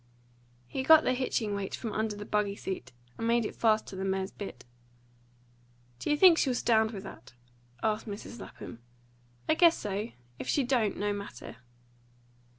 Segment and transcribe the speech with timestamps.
[0.65, 3.95] He got the hitching weight from under the buggy seat and made it fast to
[3.95, 4.65] the mare's bit.
[5.99, 7.35] "Do you think she'll stand with that?"
[7.83, 8.39] asked Mrs.
[8.39, 8.79] Lapham.
[9.47, 10.09] "I guess so.
[10.39, 11.57] If she don't, no matter."